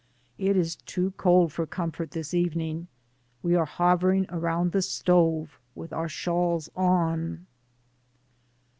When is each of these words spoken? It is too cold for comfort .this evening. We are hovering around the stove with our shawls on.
It 0.39 0.57
is 0.57 0.77
too 0.77 1.11
cold 1.15 1.53
for 1.53 1.67
comfort 1.67 2.09
.this 2.09 2.33
evening. 2.33 2.87
We 3.43 3.53
are 3.53 3.67
hovering 3.67 4.25
around 4.29 4.71
the 4.71 4.81
stove 4.81 5.59
with 5.75 5.93
our 5.93 6.09
shawls 6.09 6.71
on. 6.75 7.45